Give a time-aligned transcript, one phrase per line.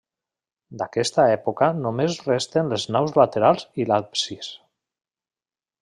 [0.81, 4.53] D'aquesta època només resten les naus laterals i l'absis.